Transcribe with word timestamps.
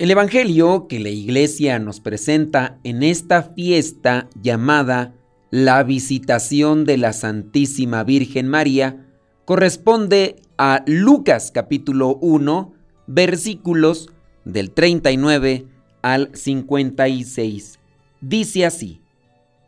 El 0.00 0.10
Evangelio 0.10 0.86
que 0.88 0.98
la 0.98 1.10
iglesia 1.10 1.78
nos 1.78 2.00
presenta 2.00 2.78
en 2.84 3.02
esta 3.02 3.42
fiesta 3.42 4.30
llamada 4.40 5.12
la 5.50 5.82
visitación 5.82 6.86
de 6.86 6.96
la 6.96 7.12
Santísima 7.12 8.02
Virgen 8.02 8.48
María 8.48 9.04
corresponde 9.44 10.36
a 10.56 10.82
Lucas 10.86 11.50
capítulo 11.52 12.16
1 12.22 12.72
versículos 13.08 14.08
del 14.46 14.70
39 14.70 15.66
al 16.00 16.30
56. 16.32 17.78
Dice 18.22 18.64
así, 18.64 19.02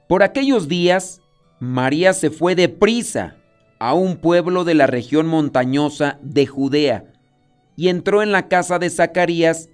por 0.09 0.23
aquellos 0.23 0.67
días 0.67 1.21
María 1.61 2.15
se 2.15 2.31
fue 2.31 2.55
deprisa 2.55 3.37
a 3.79 3.93
un 3.93 4.17
pueblo 4.17 4.65
de 4.65 4.77
la 4.77 4.87
región 4.87 5.27
montañosa 5.27 6.19
de 6.23 6.47
Judea 6.47 7.13
y 7.77 7.89
entró 7.89 8.23
en 8.23 8.33
la 8.33 8.49
casa 8.49 8.79
de 8.79 8.89
Zacarías 8.89 9.69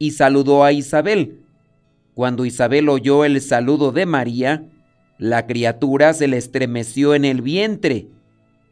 y 0.00 0.12
saludó 0.12 0.64
a 0.64 0.72
Isabel. 0.72 1.42
Cuando 2.14 2.44
Isabel 2.46 2.88
oyó 2.88 3.24
el 3.24 3.40
saludo 3.40 3.92
de 3.92 4.06
María, 4.06 4.66
la 5.18 5.46
criatura 5.46 6.14
se 6.14 6.26
le 6.26 6.38
estremeció 6.38 7.14
en 7.14 7.26
el 7.26 7.42
vientre 7.42 8.08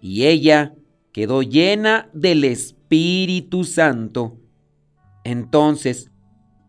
y 0.00 0.24
ella 0.24 0.74
quedó 1.12 1.42
llena 1.42 2.08
del 2.14 2.44
Espíritu 2.44 3.64
Santo. 3.64 4.38
Entonces, 5.22 6.10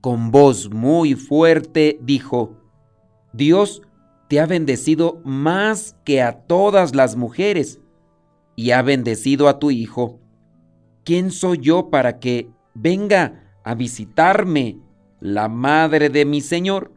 con 0.01 0.29
voz 0.29 0.69
muy 0.69 1.16
fuerte, 1.16 1.97
dijo, 2.01 2.57
Dios 3.31 3.81
te 4.27 4.41
ha 4.41 4.45
bendecido 4.45 5.21
más 5.23 5.95
que 6.03 6.21
a 6.21 6.33
todas 6.33 6.94
las 6.95 7.16
mujeres 7.16 7.79
y 8.57 8.71
ha 8.71 8.81
bendecido 8.81 9.47
a 9.47 9.57
tu 9.57 9.71
Hijo. 9.71 10.19
¿Quién 11.05 11.31
soy 11.31 11.59
yo 11.59 11.89
para 11.89 12.19
que 12.19 12.49
venga 12.73 13.38
a 13.63 13.75
visitarme 13.75 14.77
la 15.19 15.47
madre 15.49 16.09
de 16.09 16.25
mi 16.25 16.41
Señor? 16.41 16.91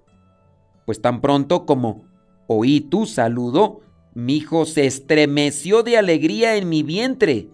Pues 0.86 1.00
tan 1.00 1.20
pronto 1.20 1.66
como 1.66 2.04
oí 2.46 2.80
tu 2.80 3.06
saludo, 3.06 3.80
mi 4.14 4.36
hijo 4.36 4.66
se 4.66 4.86
estremeció 4.86 5.82
de 5.82 5.96
alegría 5.96 6.56
en 6.56 6.68
mi 6.68 6.82
vientre. 6.82 7.48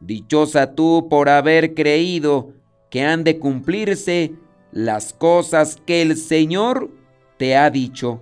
Dichosa 0.00 0.74
tú 0.74 1.08
por 1.10 1.28
haber 1.28 1.74
creído 1.74 2.52
que 2.90 3.02
han 3.02 3.24
de 3.24 3.38
cumplirse 3.38 4.34
las 4.72 5.12
cosas 5.12 5.76
que 5.86 6.02
el 6.02 6.16
Señor 6.16 6.90
te 7.36 7.56
ha 7.56 7.70
dicho. 7.70 8.20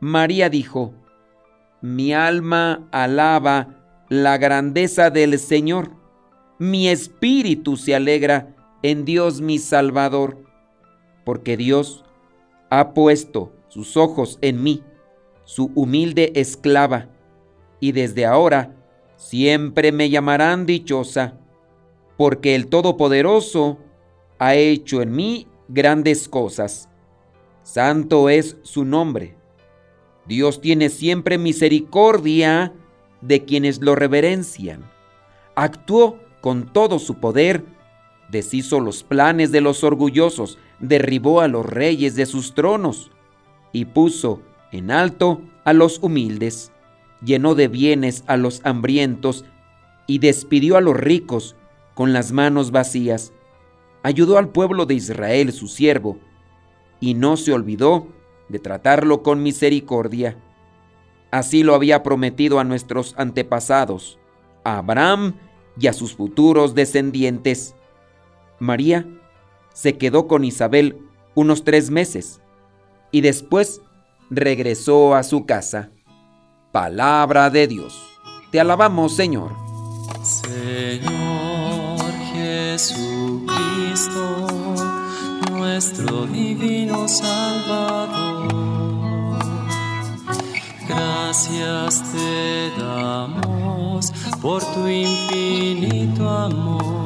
María 0.00 0.48
dijo, 0.48 0.94
mi 1.82 2.12
alma 2.12 2.88
alaba 2.90 3.76
la 4.08 4.38
grandeza 4.38 5.10
del 5.10 5.38
Señor, 5.38 5.90
mi 6.58 6.88
espíritu 6.88 7.76
se 7.76 7.94
alegra 7.94 8.55
en 8.82 9.04
Dios 9.04 9.40
mi 9.40 9.58
Salvador, 9.58 10.38
porque 11.24 11.56
Dios 11.56 12.04
ha 12.70 12.94
puesto 12.94 13.52
sus 13.68 13.96
ojos 13.96 14.38
en 14.42 14.62
mí, 14.62 14.82
su 15.44 15.70
humilde 15.74 16.32
esclava, 16.34 17.08
y 17.80 17.92
desde 17.92 18.26
ahora 18.26 18.74
siempre 19.16 19.92
me 19.92 20.10
llamarán 20.10 20.66
dichosa, 20.66 21.38
porque 22.16 22.54
el 22.54 22.68
Todopoderoso 22.68 23.78
ha 24.38 24.54
hecho 24.54 25.02
en 25.02 25.14
mí 25.14 25.46
grandes 25.68 26.28
cosas. 26.28 26.88
Santo 27.62 28.28
es 28.28 28.56
su 28.62 28.84
nombre. 28.84 29.36
Dios 30.26 30.60
tiene 30.60 30.88
siempre 30.88 31.38
misericordia 31.38 32.72
de 33.20 33.44
quienes 33.44 33.80
lo 33.80 33.94
reverencian. 33.94 34.90
Actuó 35.54 36.18
con 36.40 36.72
todo 36.72 36.98
su 36.98 37.16
poder 37.16 37.64
deshizo 38.30 38.80
los 38.80 39.02
planes 39.02 39.52
de 39.52 39.60
los 39.60 39.84
orgullosos, 39.84 40.58
derribó 40.80 41.40
a 41.40 41.48
los 41.48 41.64
reyes 41.64 42.16
de 42.16 42.26
sus 42.26 42.54
tronos 42.54 43.10
y 43.72 43.84
puso 43.84 44.42
en 44.72 44.90
alto 44.90 45.40
a 45.64 45.72
los 45.72 45.98
humildes, 46.02 46.72
llenó 47.22 47.54
de 47.54 47.68
bienes 47.68 48.24
a 48.26 48.36
los 48.36 48.60
hambrientos 48.64 49.44
y 50.06 50.18
despidió 50.18 50.76
a 50.76 50.80
los 50.80 50.96
ricos 50.96 51.56
con 51.94 52.12
las 52.12 52.32
manos 52.32 52.70
vacías. 52.70 53.32
Ayudó 54.02 54.38
al 54.38 54.48
pueblo 54.48 54.86
de 54.86 54.94
Israel, 54.94 55.52
su 55.52 55.66
siervo, 55.66 56.18
y 57.00 57.14
no 57.14 57.36
se 57.36 57.52
olvidó 57.52 58.08
de 58.48 58.58
tratarlo 58.58 59.22
con 59.22 59.42
misericordia. 59.42 60.38
Así 61.30 61.62
lo 61.62 61.74
había 61.74 62.02
prometido 62.02 62.60
a 62.60 62.64
nuestros 62.64 63.14
antepasados, 63.16 64.18
a 64.64 64.78
Abraham 64.78 65.34
y 65.78 65.88
a 65.88 65.92
sus 65.92 66.14
futuros 66.14 66.74
descendientes. 66.74 67.75
María 68.58 69.06
se 69.72 69.98
quedó 69.98 70.26
con 70.26 70.44
Isabel 70.44 70.98
unos 71.34 71.64
tres 71.64 71.90
meses 71.90 72.40
y 73.10 73.20
después 73.20 73.80
regresó 74.30 75.14
a 75.14 75.22
su 75.22 75.46
casa. 75.46 75.90
Palabra 76.72 77.50
de 77.50 77.68
Dios. 77.68 78.02
Te 78.50 78.58
alabamos, 78.60 79.14
Señor. 79.14 79.52
Señor 80.22 82.00
Jesucristo, 82.32 83.46
nuestro 85.52 86.26
divino 86.26 87.06
Salvador. 87.06 88.56
Gracias 90.88 92.02
te 92.12 92.70
damos 92.78 94.12
por 94.40 94.62
tu 94.72 94.88
infinito 94.88 96.28
amor 96.28 97.05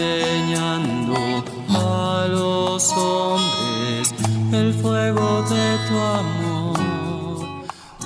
enseñando 0.00 1.44
a 1.68 2.26
los 2.30 2.92
hombres 2.92 4.14
el 4.52 4.72
fuego 4.74 5.42
de 5.42 5.76
tu 5.88 5.98
amor. 5.98 6.78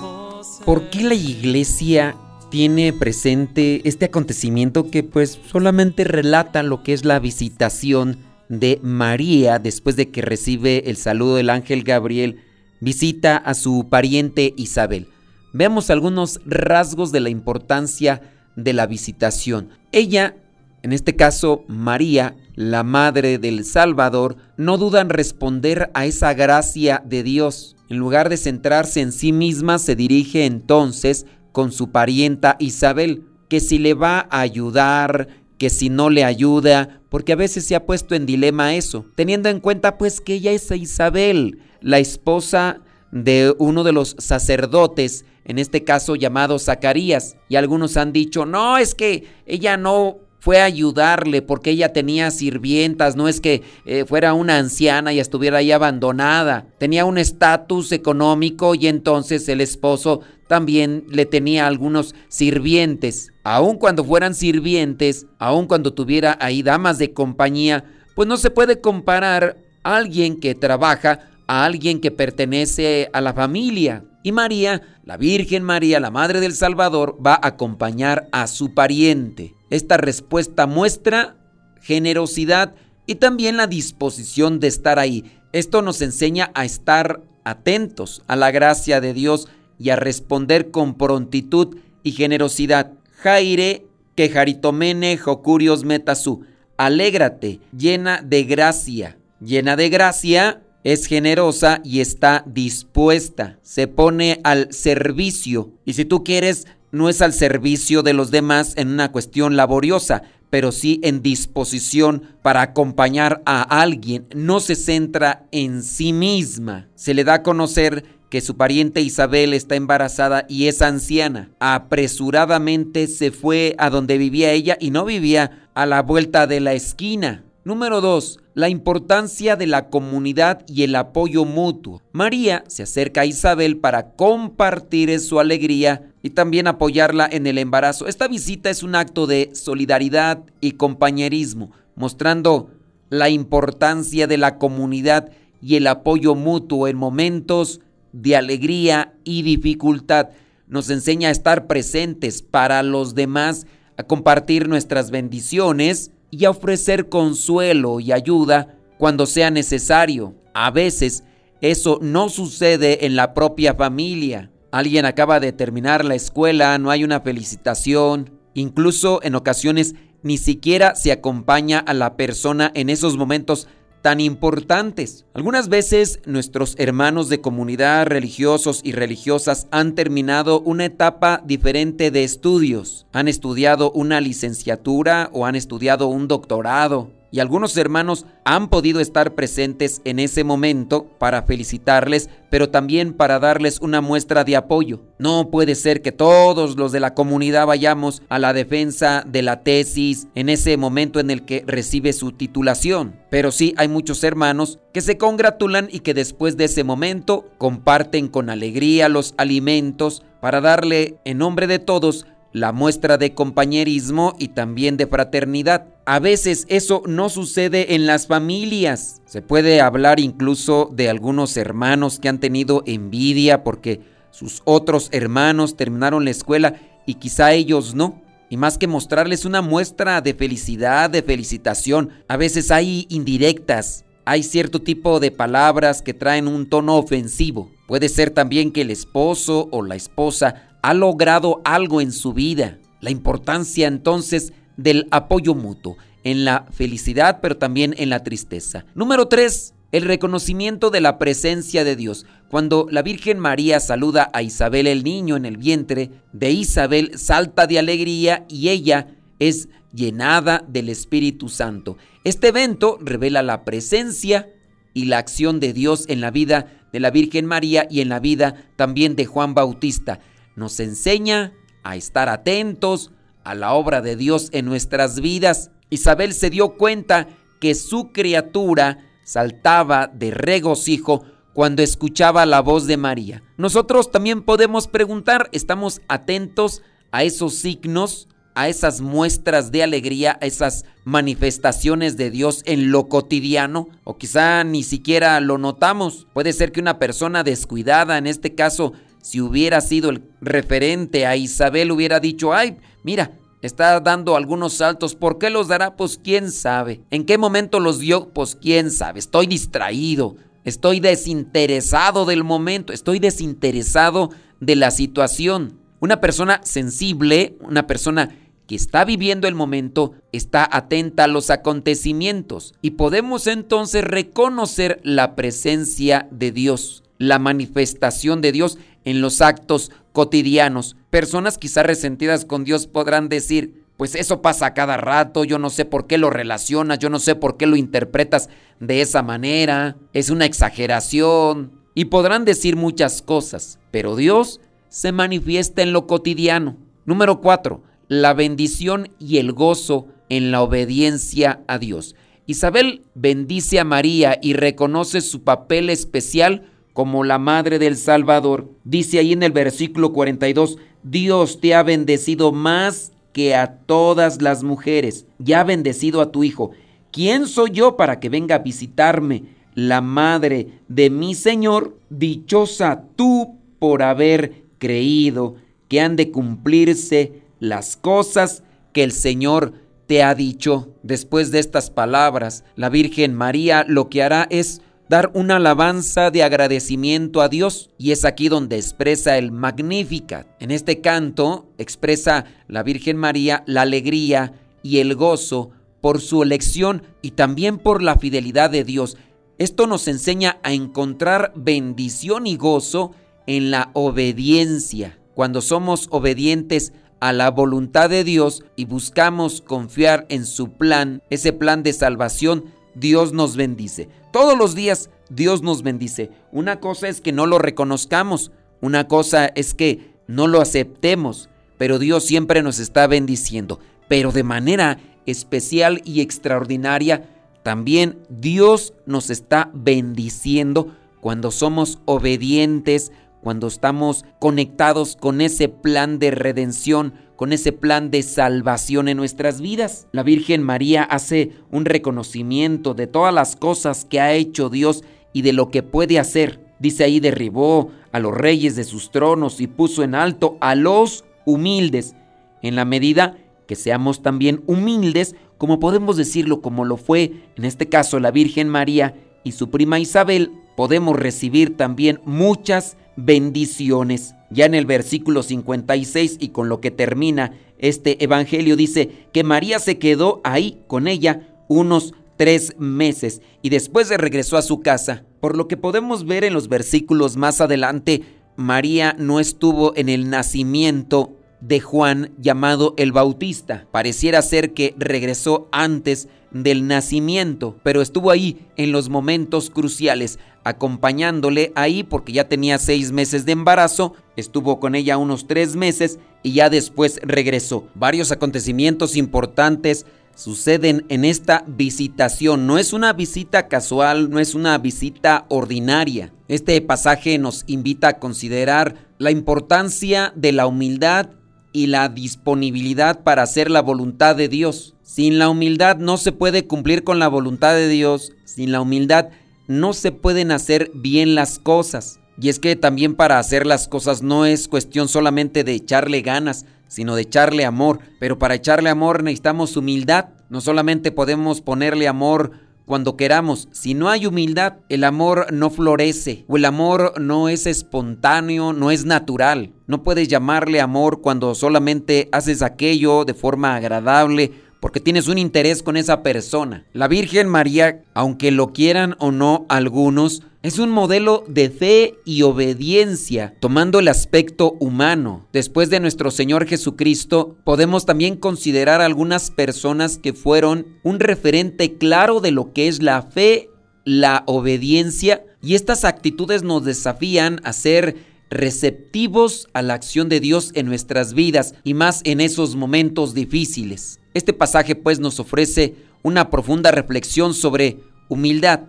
Oh, 0.03 0.43
¿Por 0.65 0.91
qué 0.91 1.03
la 1.04 1.15
iglesia 1.15 2.16
tiene 2.50 2.93
presente 2.93 3.81
este 3.84 4.06
acontecimiento 4.06 4.91
que 4.91 5.03
pues 5.03 5.38
solamente 5.50 6.04
relata 6.04 6.62
lo 6.62 6.83
que 6.83 6.92
es 6.92 7.04
la 7.04 7.19
visitación 7.19 8.19
de 8.48 8.78
María 8.83 9.59
después 9.59 9.97
de 9.97 10.10
que 10.10 10.22
recibe 10.22 10.91
el 10.91 10.97
saludo 10.97 11.36
del 11.36 11.51
ángel 11.51 11.83
Gabriel, 11.83 12.41
visita 12.80 13.36
a 13.36 13.54
su 13.54 13.89
pariente 13.89 14.54
Isabel? 14.57 15.09
Veamos 15.53 15.91
algunos 15.91 16.41
rasgos 16.45 17.13
de 17.13 17.21
la 17.21 17.28
importancia 17.28 18.21
de 18.57 18.72
la 18.72 18.86
visitación. 18.86 19.71
Ella 19.92 20.36
en 20.84 20.92
este 20.92 21.16
caso 21.16 21.65
María, 21.66 22.36
la 22.57 22.83
Madre 22.83 23.39
del 23.39 23.65
Salvador, 23.65 24.36
no 24.59 24.77
duda 24.77 25.01
en 25.01 25.09
responder 25.09 25.91
a 25.95 26.04
esa 26.04 26.34
gracia 26.34 27.03
de 27.07 27.22
Dios. 27.22 27.75
En 27.89 27.97
lugar 27.97 28.28
de 28.28 28.36
centrarse 28.36 29.01
en 29.01 29.13
sí 29.13 29.33
misma, 29.33 29.78
se 29.78 29.97
dirige 29.97 30.45
entonces 30.45 31.25
con 31.53 31.72
su 31.72 31.91
parienta 31.91 32.57
Isabel, 32.59 33.22
que 33.48 33.60
si 33.60 33.78
le 33.78 33.95
va 33.95 34.28
a 34.28 34.41
ayudar, 34.41 35.28
que 35.57 35.71
si 35.71 35.89
no 35.89 36.10
le 36.10 36.22
ayuda, 36.22 37.01
porque 37.09 37.33
a 37.33 37.36
veces 37.36 37.65
se 37.65 37.75
ha 37.75 37.86
puesto 37.86 38.15
en 38.15 38.27
dilema 38.27 38.75
eso, 38.75 39.07
teniendo 39.15 39.48
en 39.48 39.60
cuenta 39.60 39.97
pues 39.97 40.21
que 40.21 40.34
ella 40.34 40.53
es 40.53 40.71
Isabel, 40.71 41.60
la 41.81 41.98
esposa 41.98 42.83
de 43.10 43.54
uno 43.59 43.84
de 43.84 43.92
los 43.92 44.16
sacerdotes, 44.19 45.25
en 45.47 45.59
este 45.59 45.83
caso 45.83 46.15
llamado 46.15 46.59
Zacarías, 46.59 47.36
y 47.48 47.57
algunos 47.57 47.97
han 47.97 48.13
dicho, 48.13 48.45
no, 48.45 48.77
es 48.77 48.95
que 48.95 49.27
ella 49.47 49.78
no 49.78 50.19
fue 50.45 50.61
a 50.61 50.67
ayudarle 50.67 51.41
porque 51.41 51.71
ella 51.71 51.95
tenía 51.95 52.31
sirvientas, 52.31 53.17
no 53.17 53.29
es 53.29 53.41
que 53.41 53.63
eh, 53.87 54.05
fuera 54.05 54.35
una 54.35 54.59
anciana 54.59 55.11
y 55.15 55.19
estuviera 55.19 55.57
ahí 55.57 55.73
abandonada, 55.73 56.67
tenía 56.77 57.07
un 57.07 57.17
estatus 57.17 57.93
económico 57.93 58.75
y 58.75 58.89
entonces 58.89 59.49
el 59.49 59.63
esposo 59.63 60.21
también 60.47 61.07
le 61.09 61.25
tenía 61.25 61.67
algunos 61.67 62.15
sirvientes. 62.29 63.33
Aun 63.43 63.79
cuando 63.79 64.05
fueran 64.05 64.35
sirvientes, 64.35 65.25
aun 65.39 65.67
cuando 65.67 65.95
tuviera 65.95 66.37
ahí 66.39 66.63
damas 66.63 66.99
de 66.99 67.15
compañía, 67.15 67.83
pues 68.15 68.29
no 68.29 68.37
se 68.37 68.51
puede 68.51 68.83
comparar 68.83 69.57
a 69.83 69.97
alguien 69.97 70.39
que 70.39 70.55
trabaja 70.55 71.21
a 71.47 71.65
alguien 71.65 72.03
que 72.03 72.11
pertenece 72.11 73.09
a 73.15 73.23
la 73.23 73.33
familia. 73.33 74.05
Y 74.24 74.32
María, 74.32 74.80
la 75.04 75.18
Virgen 75.18 75.62
María, 75.62 76.00
la 76.00 76.10
Madre 76.10 76.41
del 76.41 76.54
Salvador, 76.54 77.18
va 77.24 77.34
a 77.34 77.48
acompañar 77.48 78.26
a 78.32 78.47
su 78.47 78.72
pariente. 78.72 79.54
Esta 79.68 79.98
respuesta 79.98 80.66
muestra 80.66 81.36
generosidad 81.82 82.74
y 83.06 83.16
también 83.16 83.59
la 83.59 83.66
disposición 83.66 84.60
de 84.60 84.68
estar 84.68 84.98
ahí. 84.98 85.30
Esto 85.53 85.82
nos 85.82 86.00
enseña 86.00 86.50
a 86.54 86.65
estar 86.65 87.21
atentos 87.44 88.22
a 88.26 88.34
la 88.34 88.50
gracia 88.50 89.03
de 89.03 89.12
Dios 89.12 89.47
y 89.78 89.91
a 89.91 89.97
responder 89.97 90.71
con 90.71 90.94
prontitud 90.94 91.76
y 92.03 92.12
generosidad. 92.12 92.92
Jaire 93.18 93.84
que 94.15 94.30
jaritomene 94.30 95.18
jocurios 95.18 95.84
metasú. 95.84 96.47
Alégrate, 96.78 97.60
llena 97.76 98.22
de 98.22 98.44
gracia. 98.44 99.18
Llena 99.38 99.76
de 99.76 99.91
gracia 99.91 100.62
es 100.84 101.07
generosa 101.07 101.81
y 101.83 102.01
está 102.01 102.45
dispuesta. 102.47 103.59
Se 103.63 103.89
pone 103.89 104.41
al 104.45 104.72
servicio. 104.72 105.72
Y 105.86 105.95
si 105.95 106.04
tú 106.04 106.22
quieres, 106.22 106.66
no 106.92 107.09
es 107.09 107.22
al 107.22 107.33
servicio 107.33 108.03
de 108.03 108.13
los 108.13 108.31
demás 108.31 108.75
en 108.77 108.89
una 108.89 109.10
cuestión 109.10 109.57
laboriosa, 109.57 110.22
pero 110.51 110.71
sí 110.71 111.01
en 111.03 111.22
disposición 111.22 112.22
para 112.42 112.63
acompañar 112.63 113.42
a 113.47 113.63
alguien. 113.63 114.27
No 114.34 114.60
se 114.60 114.77
centra 114.77 115.47
en 115.51 115.83
sí 115.83 116.13
misma. 116.13 116.86
Se 116.95 117.15
le 117.15 117.25
da 117.25 117.34
a 117.34 117.42
conocer 117.42 118.04
que 118.28 118.41
su 118.41 118.57
pariente 118.57 119.01
Isabel 119.01 119.54
está 119.54 119.77
embarazada 119.77 120.45
y 120.48 120.66
es 120.66 120.83
anciana. 120.83 121.51
Apresuradamente 121.60 123.07
se 123.07 123.31
fue 123.31 123.75
a 123.78 123.91
donde 123.91 124.19
vivía 124.19 124.53
ella 124.53 124.77
y 124.78 124.91
no 124.91 125.04
vivía 125.04 125.69
a 125.75 125.86
la 125.86 126.03
vuelta 126.03 126.47
de 126.47 126.60
la 126.60 126.75
esquina. 126.75 127.42
Número 127.66 128.03
2. 128.03 128.41
La 128.53 128.69
importancia 128.69 129.57
de 129.57 129.66
la 129.66 129.89
comunidad 129.89 130.66
y 130.69 130.83
el 130.83 130.95
apoyo 130.97 131.47
mutuo. 131.47 132.03
María 132.13 132.63
se 132.69 132.83
acerca 132.83 133.22
a 133.22 133.27
Isabel 133.27 133.78
para 133.78 134.11
compartir 134.11 135.19
su 135.19 135.41
alegría 135.41 136.13
y 136.22 136.31
también 136.31 136.66
apoyarla 136.66 137.27
en 137.33 137.47
el 137.47 137.57
embarazo. 137.57 138.07
Esta 138.07 138.28
visita 138.28 138.69
es 138.69 138.83
un 138.83 138.95
acto 138.95 139.27
de 139.27 139.49
solidaridad 139.55 140.45
y 140.61 140.72
compañerismo, 140.72 141.71
mostrando 141.97 142.69
la 143.09 143.31
importancia 143.31 144.27
de 144.27 144.37
la 144.37 144.59
comunidad 144.59 145.31
y 145.63 145.77
el 145.77 145.87
apoyo 145.87 146.34
mutuo 146.34 146.87
en 146.87 146.99
momentos 146.99 147.81
de 148.13 148.37
alegría 148.37 149.15
y 149.25 149.41
dificultad. 149.41 150.28
Nos 150.69 150.91
enseña 150.91 151.31
a 151.31 151.33
estar 151.33 151.67
presentes 151.67 152.43
para 152.43 152.83
los 152.83 153.15
demás, 153.15 153.67
a 153.97 154.03
compartir 154.03 154.69
nuestras 154.69 155.10
bendiciones 155.10 156.10
y 156.34 156.45
a 156.47 156.51
ofrecer 156.51 157.09
consuelo 157.09 158.01
y 158.01 158.10
ayuda 158.10 158.77
cuando 158.98 159.25
sea 159.25 159.51
necesario. 159.53 160.34
A 160.53 160.72
veces 160.72 161.22
eso 161.60 161.98
no 162.03 162.28
sucede 162.28 163.07
en 163.07 163.15
la 163.15 163.34
propia 163.34 163.75
familia. 163.75 164.51
Alguien 164.72 165.04
acaba 165.04 165.39
de 165.39 165.53
terminar 165.53 166.04
la 166.04 166.16
escuela, 166.16 166.77
no 166.78 166.91
hay 166.91 167.04
una 167.04 167.21
felicitación, 167.21 168.31
incluso 168.53 169.21
en 169.22 169.36
ocasiones 169.36 169.95
ni 170.22 170.36
siquiera 170.36 170.97
se 170.97 171.13
acompaña 171.13 171.78
a 171.78 171.95
la 171.95 172.16
persona 172.16 172.72
en 172.75 172.91
esos 172.91 173.16
momentos 173.16 173.69
tan 174.04 174.21
importantes. 174.21 175.24
Algunas 175.33 175.71
veces 175.71 176.21
nuestros 176.27 176.74
hermanos 176.77 177.30
de 177.30 177.41
comunidad 177.41 178.06
religiosos 178.06 178.83
y 178.84 178.92
religiosas 178.92 179.66
han 179.71 179.95
terminado 179.95 180.60
una 180.60 180.84
etapa 180.84 181.42
diferente 181.42 182.10
de 182.10 182.22
estudios. 182.22 183.06
Han 183.12 183.28
estudiado 183.28 183.91
una 183.92 184.21
licenciatura 184.21 185.30
o 185.33 185.47
han 185.47 185.54
estudiado 185.54 186.09
un 186.09 186.28
doctorado 186.28 187.12
y 187.34 187.41
algunos 187.41 187.77
hermanos 187.77 188.27
han 188.45 188.69
podido 188.69 189.01
estar 189.01 189.34
presentes 189.34 190.01
en 190.04 190.21
ese 190.21 190.45
momento 190.45 191.09
para 191.19 191.42
felicitarles, 191.42 192.31
pero 192.48 192.71
también 192.71 193.13
para 193.13 193.41
darles 193.41 193.81
una 193.81 194.01
muestra 194.01 194.45
de 194.45 194.54
apoyo. 194.54 195.01
No 195.19 195.51
puede 195.51 195.75
ser 195.75 196.01
que 196.01 196.13
todos 196.13 196.77
los 196.77 196.92
de 196.92 197.01
la 197.01 197.15
comunidad 197.15 197.66
vayamos 197.66 198.22
a 198.28 198.39
la 198.39 198.53
defensa 198.53 199.25
de 199.27 199.42
la 199.42 199.65
tesis 199.65 200.28
en 200.36 200.48
ese 200.48 200.77
momento 200.77 201.19
en 201.19 201.28
el 201.28 201.45
que 201.45 201.65
recibe 201.66 202.13
su 202.13 202.31
titulación, 202.31 203.16
pero 203.31 203.51
sí 203.51 203.75
hay 203.78 203.89
muchos 203.89 204.22
hermanos 204.22 204.78
que 204.92 205.01
se 205.01 205.19
congratulan 205.19 205.89
y 205.91 206.01
que 206.01 206.15
después 206.15 206.57
de 206.57 206.66
ese 206.66 206.84
momento 206.84 207.51
comparten 207.59 208.28
con 208.28 208.48
alegría 208.48 209.09
los 209.09 209.34
alimentos 209.39 210.22
para 210.41 210.60
darle 210.60 211.16
en 211.25 211.39
nombre 211.39 211.66
de 211.66 211.81
todos 211.81 212.27
la 212.54 212.71
muestra 212.71 213.18
de 213.18 213.34
compañerismo 213.34 214.36
y 214.39 214.48
también 214.48 214.97
de 214.97 215.09
fraternidad. 215.09 215.89
A 216.06 216.21
veces 216.21 216.66
eso 216.68 217.03
no 217.04 217.28
sucede 217.28 217.97
en 217.97 218.06
las 218.06 218.28
familias. 218.28 219.21
Se 219.27 219.42
puede 219.42 219.80
hablar 219.80 220.21
incluso 220.21 220.89
de 220.92 221.10
algunos 221.10 221.56
hermanos 221.56 222.21
que 222.21 222.28
han 222.28 222.39
tenido 222.39 222.84
envidia 222.86 223.65
porque 223.65 224.03
sus 224.30 224.62
otros 224.65 225.09
hermanos 225.10 225.77
terminaron 225.77 226.24
la 226.24 226.30
escuela 226.30 226.77
y 227.06 227.15
quizá 227.15 227.53
ellos 227.53 227.97
no. 227.97 228.22
Y 228.48 228.57
más 228.57 228.78
que 228.78 228.86
mostrarles 228.86 229.45
una 229.45 229.60
muestra 229.60 230.21
de 230.21 230.33
felicidad, 230.33 231.10
de 231.10 231.24
felicitación, 231.24 232.10
a 232.28 232.36
veces 232.36 232.71
hay 232.71 233.07
indirectas, 233.09 234.04
hay 234.24 234.45
cierto 234.45 234.80
tipo 234.80 235.18
de 235.18 235.33
palabras 235.33 236.03
que 236.03 236.15
traen 236.15 236.47
un 236.47 236.68
tono 236.68 236.98
ofensivo. 236.98 237.72
Puede 237.89 238.09
ser 238.09 238.30
también 238.30 238.71
que 238.71 238.83
el 238.83 238.92
esposo 238.92 239.68
o 239.72 239.83
la 239.83 239.97
esposa 239.97 240.73
ha 240.84 240.92
logrado 240.92 241.63
algo 241.65 242.03
en 242.03 242.13
su 242.13 242.34
vida. 242.34 242.78
La 243.01 243.10
importancia 243.10 243.89
entonces 243.89 244.53
del 244.77 245.09
apoyo 245.10 245.54
mutuo, 245.54 245.97
en 246.25 246.45
la 246.45 246.66
felicidad 246.72 247.39
pero 247.41 247.57
también 247.57 247.95
en 247.97 248.10
la 248.10 248.22
tristeza. 248.22 248.84
Número 248.95 249.27
3. 249.27 249.72
El 249.92 250.03
reconocimiento 250.03 250.91
de 250.91 251.01
la 251.01 251.19
presencia 251.19 251.84
de 251.84 251.97
Dios. 251.97 252.27
Cuando 252.51 252.86
la 252.91 253.01
Virgen 253.01 253.39
María 253.39 253.81
saluda 253.81 254.31
a 254.34 254.42
Isabel 254.42 254.86
el 254.86 255.04
niño 255.04 255.36
en 255.36 255.47
el 255.47 255.57
vientre 255.57 256.11
de 256.35 256.50
Isabel, 256.50 257.12
salta 257.16 257.66
de 257.66 257.78
alegría 257.78 258.45
y 258.50 258.69
ella 258.69 259.07
es 259.38 259.71
llenada 259.95 260.66
del 260.69 260.90
Espíritu 260.90 261.49
Santo. 261.49 261.97
Este 262.25 262.49
evento 262.49 262.99
revela 263.00 263.43
la 263.43 263.64
presencia 263.64 264.50
y 264.93 265.07
la 265.07 265.17
acción 265.17 265.61
de 265.61 265.73
Dios 265.73 266.05
en 266.09 266.21
la 266.21 266.31
vida 266.31 266.67
de 266.93 267.00
la 267.00 267.11
Virgen 267.11 267.47
María 267.47 267.87
y 267.88 268.03
en 268.03 268.11
la 268.11 268.21
vida 268.21 268.67
también 268.76 269.17
de 269.17 269.25
Juan 269.25 269.55
Bautista 269.55 270.21
nos 270.57 270.79
enseña 270.81 271.53
a 271.83 271.97
estar 271.97 272.29
atentos 272.29 273.13
a 273.45 273.55
la 273.55 273.75
obra 273.75 274.01
de 274.01 274.17
Dios 274.17 274.49
en 274.53 274.65
nuestras 274.65 275.21
vidas. 275.21 275.71
Isabel 275.91 276.33
se 276.33 276.51
dio 276.51 276.77
cuenta 276.77 277.29
que 277.61 277.75
su 277.75 278.13
criatura 278.13 278.99
saltaba 279.23 280.07
de 280.07 280.31
regocijo 280.31 281.25
cuando 281.53 281.83
escuchaba 281.83 282.47
la 282.47 282.61
voz 282.61 282.87
de 282.87 282.97
María. 282.97 283.43
Nosotros 283.57 284.11
también 284.11 284.43
podemos 284.43 284.89
preguntar, 284.89 285.49
¿estamos 285.53 286.01
atentos 286.09 286.83
a 287.13 287.23
esos 287.23 287.55
signos, 287.55 288.29
a 288.57 288.69
esas 288.69 289.01
muestras 289.01 289.71
de 289.71 289.83
alegría, 289.83 290.39
a 290.41 290.47
esas 290.47 290.85
manifestaciones 291.05 292.17
de 292.17 292.31
Dios 292.31 292.63
en 292.67 292.91
lo 292.91 293.09
cotidiano? 293.09 293.89
O 294.03 294.19
quizá 294.19 294.65
ni 294.65 294.83
siquiera 294.83 295.39
lo 295.41 295.59
notamos. 295.59 296.27
Puede 296.35 296.53
ser 296.53 296.73
que 296.73 296.81
una 296.81 296.99
persona 296.99 297.45
descuidada, 297.45 298.19
en 298.19 298.27
este 298.27 298.55
caso 298.55 298.93
si 299.25 299.40
hubiera 299.40 299.81
sido 299.81 300.11
el 300.11 300.23
referente 300.43 301.25
a 301.25 301.35
Isabel, 301.35 301.90
hubiera 301.90 302.21
dicho, 302.21 302.52
ay, 302.52 302.76
mira, 303.02 303.38
está 303.62 303.99
dando 304.00 304.37
algunos 304.37 304.75
saltos, 304.75 305.14
¿por 305.14 305.38
qué 305.38 305.49
los 305.49 305.66
dará? 305.66 305.97
Pues 305.97 306.21
quién 306.23 306.50
sabe. 306.50 307.00
¿En 307.11 307.25
qué 307.25 307.38
momento 307.38 307.81
los 307.81 307.99
dio? 307.99 308.28
Pues 308.35 308.54
quién 308.54 308.90
sabe. 308.90 309.21
Estoy 309.21 309.47
distraído, 309.47 310.37
estoy 310.64 311.00
desinteresado 311.00 312.26
del 312.26 312.45
momento, 312.45 312.93
estoy 312.93 313.19
desinteresado 313.19 314.28
de 314.61 314.76
la 314.76 314.90
situación. 314.90 315.78
Una 316.00 316.21
persona 316.21 316.61
sensible, 316.62 317.57
una 317.61 317.87
persona 317.87 318.28
que 318.66 318.75
está 318.75 319.07
viviendo 319.07 319.49
el 319.49 319.54
momento, 319.54 320.12
está 320.33 320.69
atenta 320.71 321.25
a 321.25 321.28
los 321.28 321.49
acontecimientos 321.49 322.75
y 322.83 322.90
podemos 322.90 323.47
entonces 323.47 324.04
reconocer 324.04 325.00
la 325.02 325.35
presencia 325.35 326.28
de 326.31 326.52
Dios, 326.52 327.04
la 327.28 327.38
manifestación 327.38 328.40
de 328.40 328.52
Dios 328.52 328.78
en 329.04 329.21
los 329.21 329.40
actos 329.40 329.90
cotidianos. 330.12 330.97
Personas 331.11 331.59
quizás 331.59 331.87
resentidas 331.87 332.45
con 332.45 332.64
Dios 332.64 332.87
podrán 332.87 333.28
decir, 333.28 333.85
pues 333.97 334.14
eso 334.14 334.43
pasa 334.43 334.75
cada 334.75 334.97
rato, 334.97 335.45
yo 335.45 335.59
no 335.59 335.71
sé 335.71 335.85
por 335.85 336.07
qué 336.07 336.19
lo 336.19 336.31
relacionas, 336.31 336.99
yo 336.99 337.11
no 337.11 337.19
sé 337.19 337.35
por 337.37 337.57
qué 337.57 337.66
lo 337.66 337.76
interpretas 337.76 338.49
de 338.81 339.00
esa 339.00 339.23
manera, 339.23 339.97
es 340.12 340.31
una 340.31 340.47
exageración. 340.47 341.73
Y 341.95 342.07
podrán 342.07 342.45
decir 342.45 342.75
muchas 342.75 343.23
cosas, 343.23 343.78
pero 343.93 344.16
Dios 344.16 344.61
se 344.88 345.12
manifiesta 345.12 345.83
en 345.83 345.93
lo 345.93 346.07
cotidiano. 346.07 346.76
Número 347.04 347.40
4. 347.40 347.83
La 348.09 348.35
bendición 348.35 349.11
y 349.21 349.38
el 349.38 349.52
gozo 349.52 350.09
en 350.28 350.50
la 350.50 350.62
obediencia 350.62 351.61
a 351.69 351.78
Dios. 351.78 352.16
Isabel 352.47 353.02
bendice 353.14 353.78
a 353.78 353.85
María 353.85 354.38
y 354.43 354.54
reconoce 354.54 355.21
su 355.21 355.45
papel 355.45 355.88
especial 355.88 356.71
como 356.95 357.25
la 357.25 357.39
madre 357.39 357.79
del 357.79 357.99
Salvador. 357.99 358.71
Dice 358.85 359.19
ahí 359.19 359.33
en 359.33 359.43
el 359.43 359.53
versículo 359.53 360.15
42, 360.15 360.79
Dios 361.03 361.61
te 361.61 361.75
ha 361.75 361.83
bendecido 361.83 362.53
más 362.53 363.13
que 363.35 363.55
a 363.55 363.79
todas 363.79 364.41
las 364.41 364.63
mujeres, 364.63 365.27
ya 365.39 365.61
ha 365.61 365.65
bendecido 365.65 366.23
a 366.23 366.31
tu 366.31 366.45
hijo. 366.45 366.71
¿Quién 367.11 367.47
soy 367.47 367.73
yo 367.73 367.97
para 367.97 368.21
que 368.21 368.29
venga 368.29 368.55
a 368.55 368.61
visitarme 368.61 369.45
la 369.75 370.01
madre 370.01 370.81
de 370.89 371.11
mi 371.11 371.35
Señor? 371.35 371.99
Dichosa 372.11 373.05
tú 373.17 373.59
por 373.81 374.03
haber 374.03 374.65
creído 374.79 375.57
que 375.89 376.01
han 376.01 376.15
de 376.17 376.31
cumplirse 376.31 377.43
las 377.59 377.97
cosas 377.97 378.63
que 378.93 379.03
el 379.03 379.11
Señor 379.11 379.75
te 380.07 380.23
ha 380.23 380.35
dicho. 380.35 380.95
Después 381.03 381.51
de 381.51 381.59
estas 381.59 381.91
palabras, 381.91 382.65
la 382.77 382.89
Virgen 382.89 383.35
María 383.35 383.85
lo 383.89 384.09
que 384.09 384.23
hará 384.23 384.47
es 384.51 384.81
dar 385.09 385.31
una 385.35 385.57
alabanza 385.57 386.31
de 386.31 386.43
agradecimiento 386.43 387.43
a 387.43 387.49
Dios 387.49 387.91
y 387.99 388.13
es 388.13 388.25
aquí 388.25 388.49
donde 388.49 388.77
expresa 388.77 389.37
el 389.39 389.53
Magnificat. 389.53 390.47
En 390.61 390.71
este 390.71 391.01
canto 391.01 391.67
expresa 391.79 392.47
la 392.69 392.83
Virgen 392.83 393.17
María 393.17 393.63
la 393.67 393.83
alegría 393.83 394.53
y 394.83 394.99
el 394.99 395.15
gozo 395.15 395.71
por 396.01 396.21
su 396.21 396.43
elección 396.43 397.03
y 397.23 397.33
también 397.33 397.79
por 397.79 398.03
la 398.03 398.17
fidelidad 398.17 398.71
de 398.71 398.85
Dios. 398.85 399.17
Esto 399.59 399.87
nos 399.87 400.09
enseña 400.09 400.59
a 400.63 400.73
encontrar 400.73 401.53
bendición 401.55 402.47
y 402.47 402.57
gozo 402.57 403.13
en 403.47 403.71
la 403.71 403.91
obediencia. 403.95 405.19
Cuando 405.35 405.61
somos 405.61 406.09
obedientes 406.11 406.93
a 407.21 407.33
la 407.33 407.51
voluntad 407.51 408.11
de 408.11 408.25
Dios 408.25 408.65
y 408.77 408.85
buscamos 408.85 409.61
confiar 409.61 410.27
en 410.29 410.45
su 410.45 410.73
plan, 410.73 411.23
ese 411.31 411.53
plan 411.53 411.83
de 411.83 411.93
salvación, 411.93 412.65
Dios 412.95 413.33
nos 413.33 413.57
bendice. 413.57 414.09
Todos 414.35 414.59
los 414.59 414.75
días 414.75 415.11
Dios 415.31 415.62
nos 415.62 415.85
bendice. 415.85 416.29
Una 416.50 416.81
cosa 416.81 417.07
es 417.07 417.21
que 417.21 417.31
no 417.31 417.47
lo 417.47 417.61
reconozcamos, 417.61 418.50
una 418.81 419.07
cosa 419.07 419.47
es 419.47 419.75
que 419.75 420.11
no 420.26 420.49
lo 420.49 420.61
aceptemos, 420.61 421.49
pero 421.79 422.00
Dios 422.00 422.25
siempre 422.25 422.61
nos 422.61 422.81
está 422.81 423.07
bendiciendo. 423.07 423.79
Pero 424.09 424.33
de 424.33 424.43
manera 424.43 424.99
especial 425.25 426.03
y 426.05 426.21
extraordinaria, 426.21 427.31
también 427.62 428.19
Dios 428.29 428.93
nos 429.07 429.31
está 429.31 429.71
bendiciendo 429.73 430.97
cuando 431.21 431.53
somos 431.53 432.00
obedientes 432.05 433.12
cuando 433.45 433.67
estamos 433.67 434.25
conectados 434.39 435.17
con 435.17 435.43
ese 435.43 435.69
plan 435.69 436.19
de 436.19 436.31
redención, 436.31 437.13
con 437.37 437.53
ese 437.53 437.73
plan 437.73 438.11
de 438.11 438.23
salvación 438.23 439.07
en 439.07 439.19
nuestras 439.19 439.61
vidas. 439.61 440.09
La 440.13 440.23
Virgen 440.23 440.63
María 440.63 441.03
hace 441.03 441.51
un 441.71 441.85
reconocimiento 441.85 442.95
de 442.95 443.07
todas 443.07 443.35
las 443.35 443.55
cosas 443.55 444.07
que 444.07 444.19
ha 444.19 444.33
hecho 444.33 444.71
Dios 444.71 445.05
y 445.35 445.43
de 445.43 445.53
lo 445.53 445.71
que 445.71 445.83
puede 445.83 446.19
hacer. 446.19 446.59
Dice 446.79 447.05
ahí, 447.05 447.21
derribó 447.21 447.91
a 448.13 448.19
los 448.19 448.33
reyes 448.33 448.77
de 448.77 448.85
sus 448.85 449.11
tronos 449.11 449.61
y 449.61 449.67
puso 449.67 450.03
en 450.03 450.15
alto 450.15 450.57
a 450.63 450.75
los 450.75 451.27
humildes, 451.45 452.17
en 452.63 452.77
la 452.77 452.87
medida 452.87 453.37
que 453.67 453.77
seamos 453.77 454.23
también 454.23 454.63
humildes, 454.67 455.37
como 455.59 455.81
podemos 455.81 456.17
decirlo, 456.17 456.63
como 456.63 456.87
lo 456.87 456.97
fue 456.97 457.33
en 457.57 457.67
este 457.67 457.91
caso 457.91 458.21
la 458.21 458.31
Virgen 458.31 458.71
María 458.71 459.17
y 459.45 459.53
su 459.53 459.69
prima 459.69 459.99
Isabel, 459.99 460.51
podemos 460.77 461.17
recibir 461.17 461.77
también 461.77 462.21
muchas 462.25 462.97
bendiciones. 463.16 464.35
Ya 464.50 464.66
en 464.66 464.75
el 464.75 464.87
versículo 464.87 465.42
56 465.42 466.37
y 466.40 466.49
con 466.49 466.68
lo 466.68 466.80
que 466.80 466.90
termina 466.90 467.52
este 467.78 468.23
evangelio 468.23 468.76
dice 468.76 469.26
que 469.33 469.44
María 469.44 469.78
se 469.78 469.99
quedó 469.99 470.40
ahí 470.44 470.83
con 470.87 471.09
ella 471.09 471.49
unos 471.68 472.14
tres 472.37 472.75
meses 472.78 473.42
y 473.62 473.71
después 473.71 474.09
regresó 474.09 474.56
a 474.56 474.62
su 474.62 474.80
casa. 474.80 475.25
Por 475.40 475.56
lo 475.56 475.68
que 475.68 475.76
podemos 475.76 476.25
ver 476.25 476.44
en 476.44 476.54
los 476.54 476.68
versículos 476.68 477.37
más 477.37 477.61
adelante, 477.61 478.23
María 478.56 479.14
no 479.18 479.40
estuvo 479.40 479.94
en 479.97 480.09
el 480.09 480.30
nacimiento 480.30 481.37
de 481.61 481.80
Juan 481.80 482.33
llamado 482.38 482.94
el 482.97 483.12
Bautista. 483.12 483.87
Pareciera 483.90 484.42
ser 484.42 484.73
que 484.73 484.94
regresó 484.99 485.68
antes 485.73 486.28
del 486.55 486.87
nacimiento, 486.87 487.77
pero 487.83 488.01
estuvo 488.01 488.31
ahí 488.31 488.67
en 488.77 488.93
los 488.93 489.11
momentos 489.11 489.69
cruciales, 489.69 490.39
acompañándole 490.63 491.73
ahí 491.75 492.05
porque 492.05 492.33
ya 492.33 492.49
tenía 492.49 492.79
seis 492.79 493.13
meses 493.13 493.45
de 493.45 493.53
embarazo, 493.53 494.15
estuvo 494.37 494.81
con 494.81 494.95
ella 494.95 495.19
unos 495.19 495.47
tres 495.47 495.77
meses 495.77 496.19
y 496.43 496.53
ya 496.53 496.71
después 496.71 497.21
regresó. 497.23 497.87
Varios 497.95 498.33
acontecimientos 498.33 499.17
importantes 499.17 500.07
suceden 500.37 501.05
en 501.09 501.25
esta 501.25 501.65
visitación. 501.67 502.67
No 502.67 502.79
es 502.79 502.93
una 502.93 503.13
visita 503.13 503.69
casual, 503.69 504.31
no 504.31 504.39
es 504.39 504.55
una 504.55 504.79
visita 504.79 505.47
ordinaria. 505.49 506.33
Este 506.49 506.81
pasaje 506.81 507.39
nos 507.39 507.65
invita 507.67 508.09
a 508.09 508.19
considerar 508.19 508.97
la 509.19 509.31
importancia 509.31 510.33
de 510.37 510.53
la 510.53 510.67
humildad 510.67 511.31
y 511.75 511.88
la 511.88 512.09
disponibilidad 512.09 513.25
para 513.25 513.43
hacer 513.43 513.71
la 513.71 513.83
voluntad 513.83 514.37
de 514.37 514.49
Dios. 514.49 514.95
Sin 515.02 515.38
la 515.38 515.50
humildad 515.50 515.99
no 515.99 516.16
se 516.16 516.33
puede 516.33 516.66
cumplir 516.66 517.04
con 517.04 517.19
la 517.19 517.28
voluntad 517.28 517.75
de 517.75 517.88
Dios. 517.88 518.33
Sin 518.45 518.73
la 518.73 518.81
humildad 518.81 519.31
no 519.66 519.93
se 519.93 520.12
pueden 520.12 520.52
hacer 520.52 520.93
bien 520.95 521.35
las 521.35 521.59
cosas. 521.59 522.21
Y 522.40 522.49
es 522.49 522.61
que 522.61 522.76
también 522.76 523.16
para 523.16 523.40
hacer 523.40 523.66
las 523.66 523.88
cosas 523.88 524.23
no 524.23 524.47
es 524.47 524.69
cuestión 524.69 525.09
solamente 525.09 525.64
de 525.64 525.75
echarle 525.75 526.23
ganas, 526.23 526.64
sino 526.87 527.16
de 527.16 527.23
echarle 527.23 527.64
amor. 527.64 527.99
Pero 528.21 528.38
para 528.38 528.54
echarle 528.54 528.88
amor 528.88 529.25
necesitamos 529.25 529.76
humildad. 529.76 530.26
No 530.50 530.61
solamente 530.61 531.11
podemos 531.11 531.61
ponerle 531.61 532.07
amor 532.07 532.52
cuando 532.87 533.17
queramos. 533.17 533.69
Si 533.73 533.95
no 533.95 534.09
hay 534.09 534.26
humildad, 534.26 534.75
el 534.88 535.05
amor 535.05 535.53
no 535.53 535.71
florece 535.71 536.45
o 536.49 536.57
el 536.57 536.64
amor 536.64 537.21
no 537.21 537.49
es 537.49 537.67
espontáneo, 537.67 538.73
no 538.73 538.91
es 538.91 539.05
natural. 539.05 539.73
No 539.87 540.03
puedes 540.03 540.29
llamarle 540.29 540.81
amor 540.81 541.21
cuando 541.21 541.55
solamente 541.55 542.29
haces 542.33 542.62
aquello 542.62 543.25
de 543.25 543.35
forma 543.35 543.75
agradable 543.76 544.53
porque 544.85 545.00
tienes 545.00 545.29
un 545.29 545.38
interés 545.38 545.83
con 545.83 545.97
esa 545.97 546.23
persona. 546.23 546.85
La 546.93 547.09
Virgen 547.09 547.49
María, 547.49 548.03
aunque 548.12 548.50
lo 548.50 548.75
quieran 548.75 549.17
o 549.19 549.33
no 549.33 549.64
algunos, 549.71 550.43
es 550.62 550.79
un 550.79 550.91
modelo 550.91 551.43
de 551.49 551.71
fe 551.71 552.17
y 552.26 552.43
obediencia, 552.43 553.55
tomando 553.61 553.99
el 553.99 554.09
aspecto 554.09 554.76
humano. 554.81 555.49
Después 555.55 555.88
de 555.88 556.00
nuestro 556.00 556.31
Señor 556.31 556.67
Jesucristo, 556.67 557.57
podemos 557.64 558.05
también 558.05 558.37
considerar 558.37 559.00
algunas 559.00 559.50
personas 559.50 560.19
que 560.19 560.35
fueron 560.35 560.87
un 561.03 561.19
referente 561.19 561.95
claro 561.97 562.41
de 562.41 562.50
lo 562.50 562.75
que 562.75 562.87
es 562.87 563.03
la 563.03 563.23
fe, 563.23 563.71
la 564.05 564.43
obediencia, 564.45 565.47
y 565.62 565.76
estas 565.76 566.05
actitudes 566.05 566.62
nos 566.62 566.85
desafían 566.85 567.59
a 567.64 567.73
ser 567.73 568.17
receptivos 568.50 569.67
a 569.73 569.81
la 569.81 569.95
acción 569.95 570.29
de 570.29 570.41
Dios 570.41 570.73
en 570.75 570.85
nuestras 570.85 571.33
vidas 571.33 571.75
y 571.85 571.95
más 571.95 572.21
en 572.25 572.43
esos 572.43 572.76
momentos 572.76 573.33
difíciles. 573.33 574.21
Este 574.35 574.53
pasaje 574.53 574.97
pues 574.97 575.21
nos 575.21 575.38
ofrece 575.38 575.95
una 576.23 576.50
profunda 576.50 576.91
reflexión 576.91 577.55
sobre 577.55 578.00
humildad, 578.29 578.81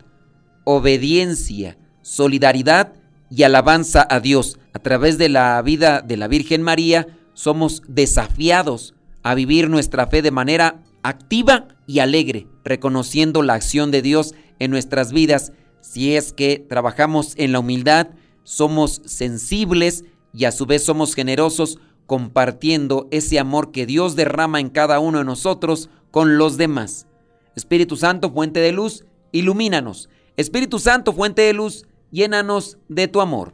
obediencia, 0.64 1.78
solidaridad 2.02 2.94
y 3.30 3.44
alabanza 3.44 4.06
a 4.10 4.20
Dios. 4.20 4.58
A 4.74 4.80
través 4.80 5.18
de 5.18 5.30
la 5.30 5.62
vida 5.62 6.02
de 6.02 6.18
la 6.18 6.28
Virgen 6.28 6.64
María 6.64 7.08
somos 7.34 7.84
desafiados 7.88 8.96
a 9.22 9.36
vivir 9.36 9.70
nuestra 9.70 10.08
fe 10.08 10.22
de 10.22 10.32
manera 10.32 10.84
activa 11.04 11.68
y 11.86 12.00
alegre, 12.00 12.48
reconociendo 12.64 13.44
la 13.44 13.54
acción 13.54 13.92
de 13.92 14.02
Dios 14.02 14.34
en 14.60 14.72
nuestras 14.72 15.12
vidas. 15.12 15.52
Si 15.82 16.16
es 16.16 16.34
que 16.34 16.58
trabajamos 16.68 17.34
en 17.38 17.52
la 17.52 17.60
humildad, 17.60 18.08
somos 18.44 19.02
sensibles 19.06 20.04
y 20.34 20.46
a 20.46 20.52
su 20.52 20.66
vez 20.66 20.84
somos 20.84 21.14
generosos 21.14 21.80
compartiendo 22.06 23.08
ese 23.12 23.40
amor 23.40 23.72
que 23.72 23.86
Dios 23.86 24.16
derrama 24.16 24.60
en 24.60 24.70
cada 24.70 25.00
uno 25.00 25.20
de 25.20 25.26
nosotros 25.26 25.90
con 26.12 26.38
los 26.38 26.58
demás. 26.58 27.08
Espíritu 27.56 27.96
Santo, 27.96 28.32
fuente 28.32 28.60
de 28.60 28.72
luz, 28.72 29.06
ilumínanos. 29.32 30.10
Espíritu 30.38 30.80
Santo, 30.80 31.14
fuente 31.14 31.42
de 31.44 31.54
luz, 31.54 31.86
llénanos 32.12 32.78
de 32.90 33.08
tu 33.08 33.22
amor. 33.22 33.54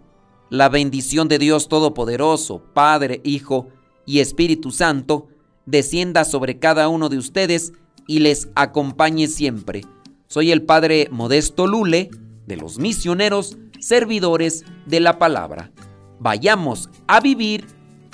La 0.49 0.69
bendición 0.69 1.27
de 1.27 1.39
Dios 1.39 1.69
Todopoderoso, 1.69 2.63
Padre, 2.73 3.21
Hijo 3.23 3.69
y 4.05 4.19
Espíritu 4.19 4.71
Santo, 4.71 5.27
descienda 5.65 6.25
sobre 6.25 6.59
cada 6.59 6.89
uno 6.89 7.09
de 7.09 7.17
ustedes 7.17 7.73
y 8.07 8.19
les 8.19 8.49
acompañe 8.55 9.27
siempre. 9.27 9.81
Soy 10.27 10.51
el 10.51 10.63
Padre 10.63 11.07
Modesto 11.11 11.67
Lule, 11.67 12.09
de 12.47 12.57
los 12.57 12.79
misioneros, 12.79 13.57
servidores 13.79 14.65
de 14.85 14.99
la 14.99 15.19
palabra. 15.19 15.71
Vayamos 16.19 16.89
a 17.07 17.19
vivir 17.19 17.65